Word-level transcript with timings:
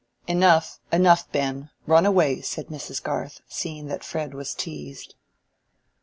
"Enough, 0.27 0.79
enough, 0.91 1.31
Ben! 1.31 1.69
run 1.85 2.07
away," 2.07 2.41
said 2.41 2.69
Mrs. 2.69 3.03
Garth, 3.03 3.41
seeing 3.47 3.85
that 3.85 4.03
Fred 4.03 4.33
was 4.33 4.55
teased. 4.55 5.13